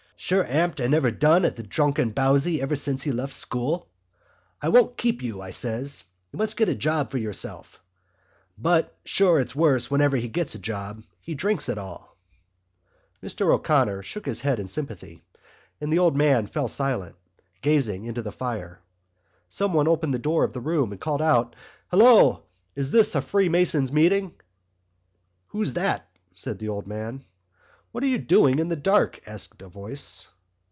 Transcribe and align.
"Sure, 0.23 0.43
amn't 0.45 0.79
I 0.79 0.85
never 0.85 1.09
done 1.09 1.45
at 1.45 1.55
the 1.55 1.63
drunken 1.63 2.11
bowsy 2.11 2.61
ever 2.61 2.75
since 2.75 3.01
he 3.01 3.11
left 3.11 3.33
school? 3.33 3.89
'I 4.61 4.69
won't 4.69 4.95
keep 4.95 5.23
you,' 5.23 5.41
I 5.41 5.49
says. 5.49 6.03
'You 6.31 6.37
must 6.37 6.55
get 6.55 6.69
a 6.69 6.75
job 6.75 7.09
for 7.09 7.17
yourself.' 7.17 7.81
But, 8.55 8.95
sure, 9.03 9.39
it's 9.39 9.55
worse 9.55 9.89
whenever 9.89 10.15
he 10.17 10.27
gets 10.27 10.53
a 10.53 10.59
job; 10.59 11.03
he 11.21 11.33
drinks 11.33 11.69
it 11.69 11.79
all." 11.79 12.15
Mr 13.23 13.51
O'Connor 13.51 14.03
shook 14.03 14.27
his 14.27 14.41
head 14.41 14.59
in 14.59 14.67
sympathy, 14.67 15.23
and 15.81 15.91
the 15.91 15.97
old 15.99 16.15
man 16.15 16.45
fell 16.45 16.67
silent, 16.67 17.15
gazing 17.61 18.05
into 18.05 18.21
the 18.21 18.31
fire. 18.31 18.79
Someone 19.49 19.87
opened 19.87 20.13
the 20.13 20.19
door 20.19 20.43
of 20.43 20.53
the 20.53 20.61
room 20.61 20.91
and 20.91 21.01
called 21.01 21.23
out: 21.23 21.55
"Hello! 21.89 22.43
Is 22.75 22.91
this 22.91 23.15
a 23.15 23.23
Freemasons' 23.23 23.91
meeting?" 23.91 24.33
"Who's 25.47 25.73
that?" 25.73 26.07
said 26.35 26.59
the 26.59 26.69
old 26.69 26.85
man. 26.85 27.25
"What 27.93 28.05
are 28.05 28.07
you 28.07 28.19
doing 28.19 28.59
in 28.59 28.69
the 28.69 28.77
dark?" 28.77 29.19
asked 29.27 29.61
a 29.61 29.67
voice. 29.67 30.29